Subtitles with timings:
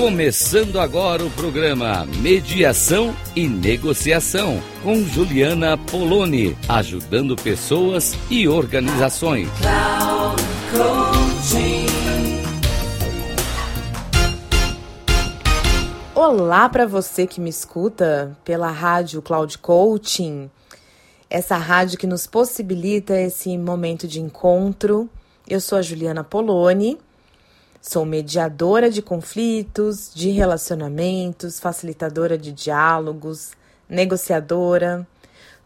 [0.00, 9.50] Começando agora o programa Mediação e Negociação com Juliana Poloni, ajudando pessoas e organizações.
[16.14, 20.50] Olá para você que me escuta pela rádio Cloud Coaching,
[21.28, 25.10] essa rádio que nos possibilita esse momento de encontro.
[25.46, 26.96] Eu sou a Juliana Poloni
[27.82, 33.52] Sou mediadora de conflitos, de relacionamentos, facilitadora de diálogos,
[33.88, 35.06] negociadora,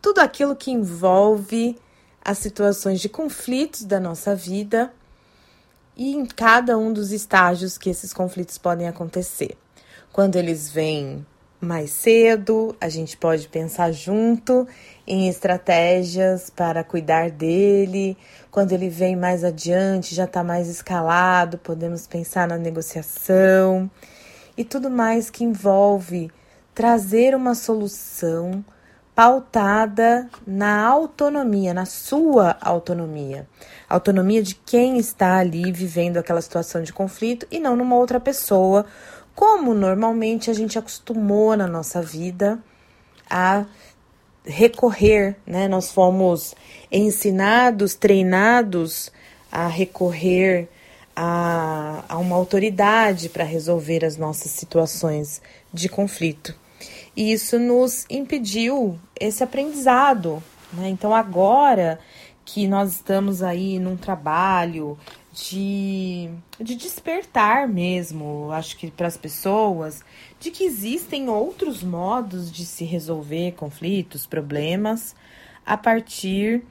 [0.00, 1.76] tudo aquilo que envolve
[2.24, 4.92] as situações de conflitos da nossa vida
[5.96, 9.58] e em cada um dos estágios que esses conflitos podem acontecer.
[10.12, 11.26] Quando eles vêm
[11.60, 14.68] mais cedo, a gente pode pensar junto
[15.06, 18.16] em estratégias para cuidar dele.
[18.50, 23.90] Quando ele vem mais adiante, já está mais escalado, podemos pensar na negociação
[24.56, 26.30] e tudo mais que envolve
[26.74, 28.64] trazer uma solução
[29.14, 33.46] pautada na autonomia, na sua autonomia.
[33.88, 38.84] Autonomia de quem está ali vivendo aquela situação de conflito e não numa outra pessoa
[39.34, 42.58] como normalmente a gente acostumou na nossa vida
[43.28, 43.64] a
[44.44, 45.68] recorrer, né?
[45.68, 46.54] Nós fomos
[46.90, 49.10] ensinados, treinados
[49.50, 50.68] a recorrer
[51.16, 55.40] a, a uma autoridade para resolver as nossas situações
[55.72, 56.54] de conflito.
[57.16, 60.42] E isso nos impediu esse aprendizado.
[60.72, 60.88] Né?
[60.88, 62.00] Então, agora
[62.44, 64.98] que nós estamos aí num trabalho
[65.34, 70.04] de, de despertar mesmo, acho que para as pessoas,
[70.38, 75.16] de que existem outros modos de se resolver conflitos, problemas,
[75.66, 76.62] a partir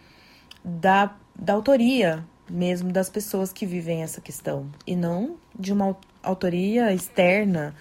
[0.64, 6.94] da, da autoria mesmo das pessoas que vivem essa questão, e não de uma autoria
[6.94, 7.76] externa,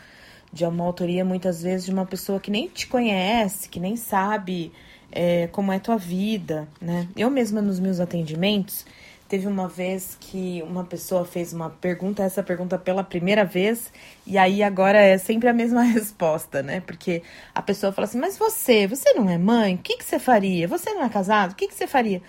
[0.53, 4.73] de uma autoria muitas vezes de uma pessoa que nem te conhece, que nem sabe
[5.11, 7.09] é, como é tua vida, né?
[7.17, 8.87] Eu mesma nos meus atendimentos
[9.33, 13.91] Teve uma vez que uma pessoa fez uma pergunta, essa pergunta pela primeira vez,
[14.27, 16.83] e aí agora é sempre a mesma resposta, né?
[16.83, 17.23] Porque
[17.55, 19.77] a pessoa fala assim: Mas você, você não é mãe?
[19.77, 20.69] O que, que você faria?
[20.69, 21.53] Você não é casado?
[21.53, 22.21] O que, que você faria?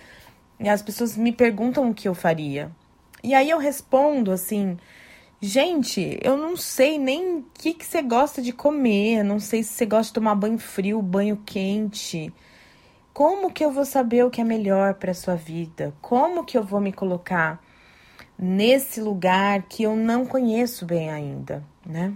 [0.58, 2.70] E as pessoas me perguntam o que eu faria.
[3.22, 4.78] E aí eu respondo assim:
[5.42, 9.74] Gente, eu não sei nem o que, que você gosta de comer, não sei se
[9.74, 12.32] você gosta de tomar banho frio, banho quente.
[13.14, 15.94] Como que eu vou saber o que é melhor para sua vida?
[16.02, 17.62] Como que eu vou me colocar
[18.36, 22.12] nesse lugar que eu não conheço bem ainda, né?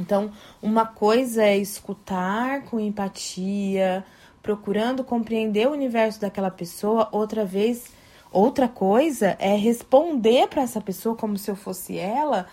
[0.00, 0.32] Então,
[0.62, 4.02] uma coisa é escutar com empatia,
[4.42, 7.92] procurando compreender o universo daquela pessoa, outra vez,
[8.32, 12.46] outra coisa é responder para essa pessoa como se eu fosse ela,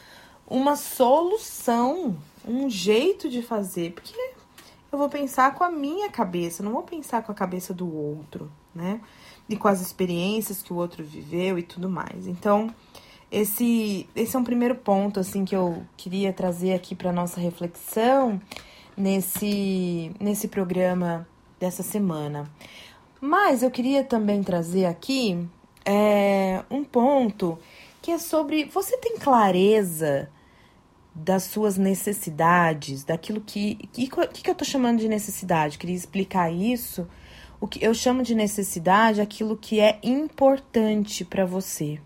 [0.45, 4.32] uma solução, um jeito de fazer, porque
[4.93, 8.51] eu vou pensar com a minha cabeça, não vou pensar com a cabeça do outro,
[8.73, 9.01] né?
[9.49, 12.27] E com as experiências que o outro viveu e tudo mais.
[12.27, 12.73] Então,
[13.31, 18.39] esse, esse é um primeiro ponto, assim, que eu queria trazer aqui para nossa reflexão
[18.95, 21.27] nesse, nesse programa
[21.59, 22.47] dessa semana.
[23.19, 25.47] Mas eu queria também trazer aqui
[25.83, 27.57] é, um ponto
[28.01, 30.29] que é sobre você tem clareza
[31.15, 33.77] das suas necessidades, daquilo que.
[33.83, 35.77] O que, que, eu tô chamando de necessidade?
[35.77, 37.07] Queria explicar isso.
[37.59, 41.99] O que eu chamo de necessidade é aquilo que é importante para você.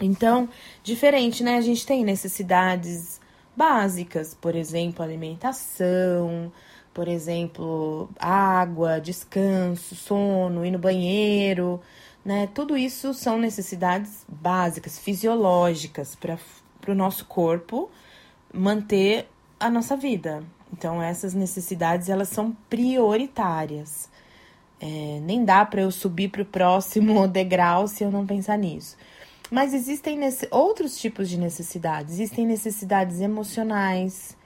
[0.00, 0.48] Então,
[0.82, 1.56] diferente, né?
[1.56, 3.20] A gente tem necessidades
[3.56, 6.52] básicas, por exemplo, alimentação,
[6.92, 11.80] por exemplo, água, descanso, sono, ir no banheiro,
[12.24, 12.48] né?
[12.52, 16.16] Tudo isso são necessidades básicas, fisiológicas
[16.82, 17.88] para o nosso corpo
[18.52, 19.28] manter
[19.58, 20.44] a nossa vida.
[20.70, 24.10] Então essas necessidades elas são prioritárias.
[24.80, 28.96] É, nem dá para eu subir para o próximo degrau se eu não pensar nisso.
[29.50, 30.18] Mas existem
[30.50, 32.14] outros tipos de necessidades.
[32.14, 34.36] Existem necessidades emocionais,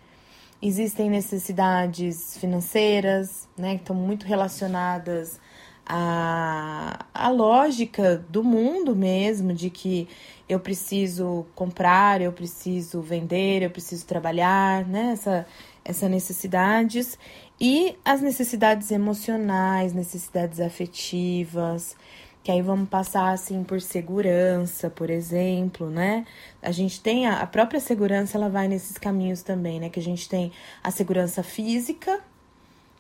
[0.61, 5.39] existem necessidades financeiras, né, que estão muito relacionadas
[5.87, 10.09] à, à lógica do mundo mesmo, de que
[10.49, 15.13] eu preciso comprar, eu preciso vender, eu preciso trabalhar, né?
[15.13, 15.47] Essa,
[15.85, 17.19] essa necessidades
[17.61, 21.97] e as necessidades emocionais, necessidades afetivas,
[22.45, 26.25] que aí vamos passar assim por segurança, por exemplo, né?
[26.63, 29.89] A gente tem a, a própria segurança, ela vai nesses caminhos também, né?
[29.89, 30.53] Que a gente tem
[30.83, 32.21] a segurança física,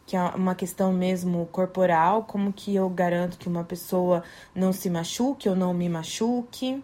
[0.05, 4.91] que é uma questão mesmo corporal, como que eu garanto que uma pessoa não se
[4.91, 6.83] machuque ou não me machuque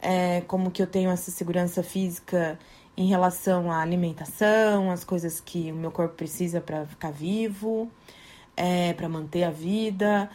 [0.00, 2.58] é, como que eu tenho essa segurança física
[2.96, 7.90] em relação à alimentação, as coisas que o meu corpo precisa para ficar vivo,
[8.56, 10.30] é, para manter a vida.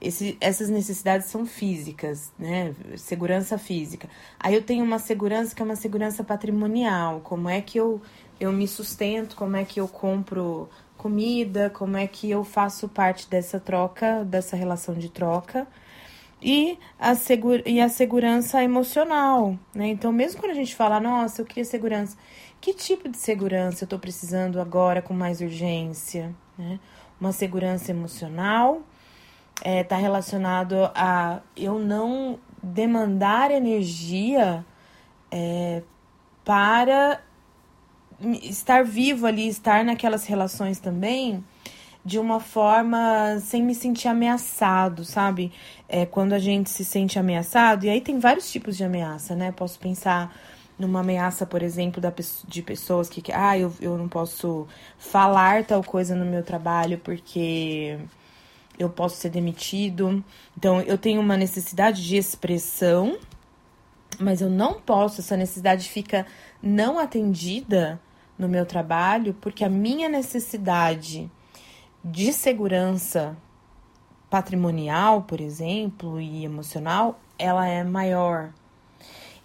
[0.00, 2.74] Esse, essas necessidades são físicas, né?
[2.96, 4.08] Segurança física.
[4.38, 7.20] Aí eu tenho uma segurança que é uma segurança patrimonial.
[7.20, 8.00] Como é que eu,
[8.38, 13.28] eu me sustento, como é que eu compro comida, como é que eu faço parte
[13.28, 15.66] dessa troca, dessa relação de troca.
[16.46, 19.86] E a, segura, e a segurança emocional, né?
[19.88, 22.18] Então, mesmo quando a gente fala, nossa, eu queria segurança,
[22.60, 26.34] que tipo de segurança eu estou precisando agora com mais urgência?
[26.58, 26.78] Né?
[27.18, 28.82] Uma segurança emocional
[29.56, 34.66] está é, tá relacionado a eu não demandar energia
[35.30, 35.82] é,
[36.44, 37.22] para
[38.42, 41.42] estar vivo ali, estar naquelas relações também
[42.04, 45.52] de uma forma sem me sentir ameaçado, sabe?
[45.88, 49.52] É, quando a gente se sente ameaçado, e aí tem vários tipos de ameaça, né?
[49.52, 50.34] Posso pensar
[50.78, 52.12] numa ameaça, por exemplo, da,
[52.46, 54.66] de pessoas que, ah, eu, eu não posso
[54.98, 57.98] falar tal coisa no meu trabalho porque
[58.78, 60.22] eu posso ser demitido.
[60.56, 63.18] Então, eu tenho uma necessidade de expressão,
[64.18, 66.26] mas eu não posso, essa necessidade fica
[66.62, 68.00] não atendida
[68.38, 71.30] no meu trabalho, porque a minha necessidade
[72.04, 73.36] de segurança
[74.28, 78.52] patrimonial, por exemplo, e emocional, ela é maior.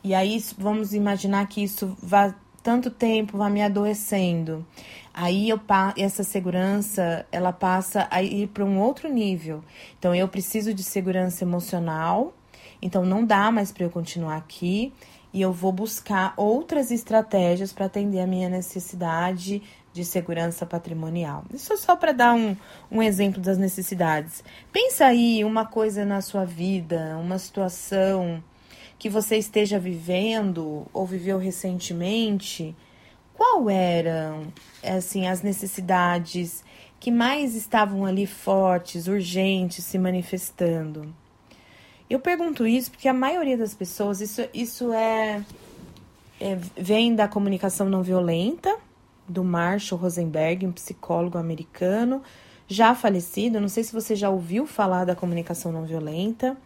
[0.04, 4.66] E aí vamos imaginar que isso vá tanto tempo vai me adoecendo.
[5.14, 5.60] Aí eu
[5.98, 9.64] essa segurança, ela passa a ir para um outro nível.
[9.98, 12.34] Então eu preciso de segurança emocional.
[12.82, 14.94] Então não dá mais para eu continuar aqui
[15.34, 19.62] e eu vou buscar outras estratégias para atender a minha necessidade
[19.94, 21.44] de segurança patrimonial.
[21.54, 22.56] Isso é só para dar um,
[22.92, 24.44] um exemplo das necessidades.
[24.72, 28.44] Pensa aí uma coisa na sua vida, uma situação
[28.98, 32.76] que você esteja vivendo ou viveu recentemente.
[33.34, 34.48] Qual eram
[34.84, 36.64] assim as necessidades
[37.00, 41.14] que mais estavam ali fortes, urgentes, se manifestando?
[42.10, 45.44] Eu pergunto isso porque a maioria das pessoas, isso, isso é,
[46.42, 48.76] é vem da comunicação não violenta,
[49.30, 52.22] do Marshall Rosenberg, um psicólogo americano,
[52.68, 53.60] já falecido.
[53.60, 56.58] Não sei se você já ouviu falar da comunicação não violenta.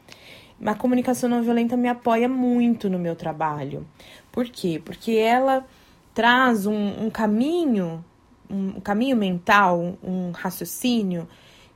[0.65, 3.85] A comunicação não violenta me apoia muito no meu trabalho.
[4.31, 4.81] Por quê?
[4.83, 5.65] Porque ela
[6.13, 8.03] traz um, um caminho,
[8.49, 11.27] um caminho mental, um raciocínio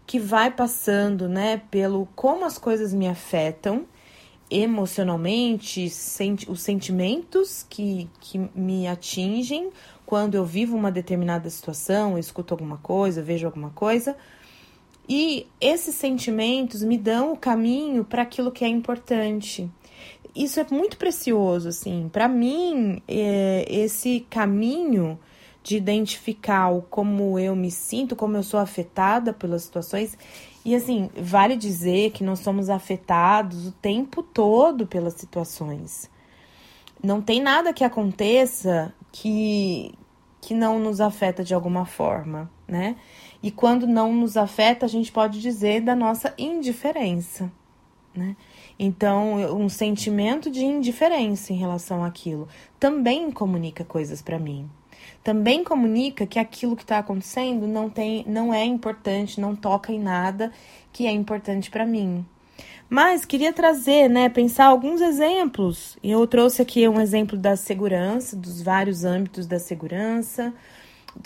[0.06, 3.86] que vai passando, né, pelo como as coisas me afetam
[4.49, 9.69] emocionalmente, senti os sentimentos que, que me atingem
[10.05, 14.15] quando eu vivo uma determinada situação, escuto alguma coisa, vejo alguma coisa.
[15.07, 19.69] E esses sentimentos me dão o caminho para aquilo que é importante.
[20.35, 22.09] Isso é muito precioso, assim.
[22.11, 25.19] Para mim, é, esse caminho
[25.67, 30.17] de identificar como eu me sinto, como eu sou afetada pelas situações.
[30.67, 36.11] E assim, vale dizer que nós somos afetados o tempo todo pelas situações.
[37.01, 39.93] Não tem nada que aconteça que
[40.41, 42.97] que não nos afeta de alguma forma, né?
[43.41, 47.49] E quando não nos afeta, a gente pode dizer da nossa indiferença,
[48.13, 48.35] né?
[48.77, 52.45] Então, um sentimento de indiferença em relação àquilo
[52.77, 54.69] também comunica coisas para mim
[55.23, 59.99] também comunica que aquilo que está acontecendo não tem, não é importante, não toca em
[59.99, 60.51] nada
[60.93, 62.25] que é importante para mim.
[62.89, 65.97] Mas queria trazer, né, pensar alguns exemplos.
[66.01, 70.53] Eu trouxe aqui um exemplo da segurança, dos vários âmbitos da segurança,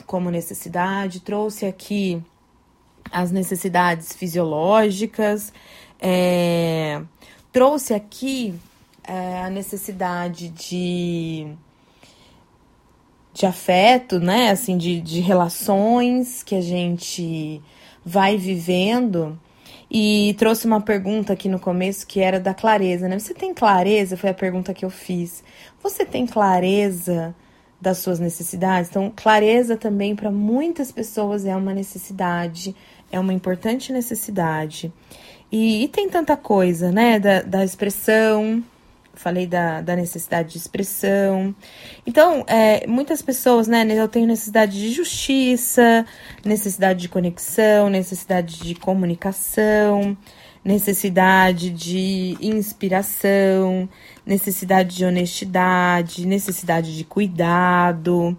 [0.07, 1.19] como necessidade.
[1.19, 2.21] Trouxe aqui
[3.11, 5.53] as necessidades fisiológicas.
[6.01, 6.99] É,
[7.51, 8.55] trouxe aqui
[9.03, 11.55] é, a necessidade de
[13.33, 14.51] de afeto, né?
[14.51, 17.61] Assim, de, de relações que a gente
[18.05, 19.39] vai vivendo.
[19.89, 23.19] E trouxe uma pergunta aqui no começo que era da clareza, né?
[23.19, 24.15] Você tem clareza?
[24.15, 25.43] Foi a pergunta que eu fiz.
[25.83, 27.35] Você tem clareza
[27.79, 28.89] das suas necessidades?
[28.89, 32.73] Então, clareza também para muitas pessoas é uma necessidade,
[33.11, 34.93] é uma importante necessidade.
[35.51, 37.19] E, e tem tanta coisa, né?
[37.19, 38.63] Da, da expressão,
[39.21, 41.55] falei da, da necessidade de expressão.
[42.05, 46.05] Então, é, muitas pessoas, né, eu tenho necessidade de justiça,
[46.43, 50.17] necessidade de conexão, necessidade de comunicação,
[50.65, 53.87] necessidade de inspiração,
[54.25, 58.35] necessidade de honestidade, necessidade de cuidado,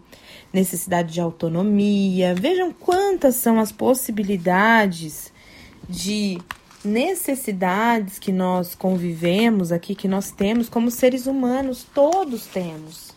[0.52, 2.34] necessidade de autonomia.
[2.34, 5.32] Vejam quantas são as possibilidades
[5.88, 6.38] de
[6.84, 13.12] necessidades que nós convivemos aqui, que nós temos como seres humanos, todos temos,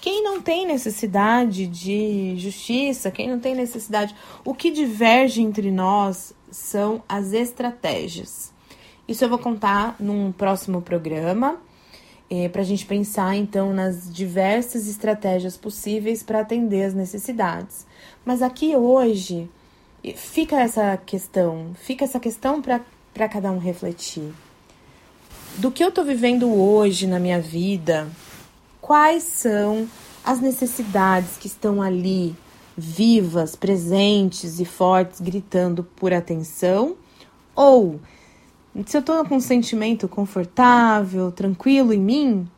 [0.00, 4.14] Quem não tem necessidade de justiça, quem não tem necessidade.
[4.44, 8.52] O que diverge entre nós são as estratégias.
[9.08, 11.58] Isso eu vou contar num próximo programa,
[12.30, 17.86] é, para a gente pensar então nas diversas estratégias possíveis para atender as necessidades.
[18.24, 19.48] Mas aqui hoje
[20.14, 22.60] fica essa questão, fica essa questão
[23.14, 24.34] para cada um refletir.
[25.56, 28.08] Do que eu estou vivendo hoje na minha vida,
[28.80, 29.88] quais são
[30.24, 32.34] as necessidades que estão ali,
[32.76, 36.96] vivas, presentes e fortes, gritando por atenção?
[37.54, 38.00] Ou,
[38.84, 42.48] se eu estou com um sentimento confortável, tranquilo em mim,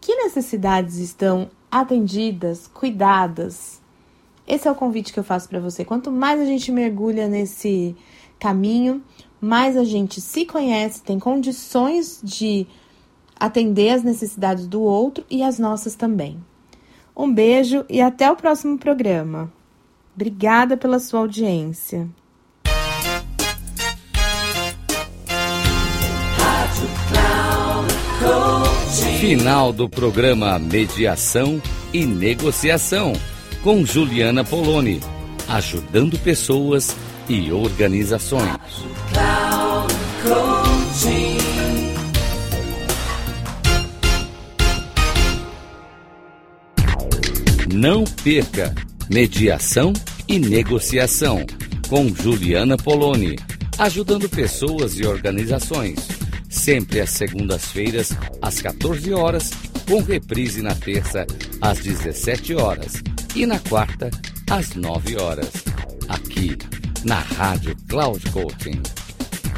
[0.00, 3.80] que necessidades estão atendidas, cuidadas?
[4.48, 5.84] Esse é o convite que eu faço para você.
[5.84, 7.94] Quanto mais a gente mergulha nesse
[8.38, 9.02] caminho,
[9.46, 12.66] mais a gente se conhece, tem condições de
[13.38, 16.42] atender as necessidades do outro e as nossas também.
[17.16, 19.50] Um beijo e até o próximo programa.
[20.14, 22.08] Obrigada pela sua audiência.
[29.20, 31.60] Final do programa Mediação
[31.92, 33.12] e Negociação
[33.62, 35.00] com Juliana Poloni,
[35.48, 36.94] ajudando pessoas
[37.28, 38.95] e organizações.
[47.76, 48.74] Não perca
[49.10, 49.92] Mediação
[50.26, 51.44] e Negociação
[51.88, 53.36] com Juliana Poloni,
[53.78, 56.08] ajudando pessoas e organizações.
[56.48, 59.50] Sempre às segundas-feiras, às 14 horas,
[59.86, 61.26] com reprise na terça,
[61.60, 63.02] às 17 horas
[63.34, 64.10] e na quarta,
[64.50, 65.50] às 9 horas.
[66.08, 66.56] Aqui,
[67.04, 68.80] na Rádio Cloud Coaching.